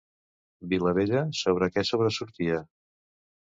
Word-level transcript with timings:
Vila-Vella, 0.71 1.21
sobre 1.41 1.69
què 1.77 1.85
sobresortia? 1.93 2.59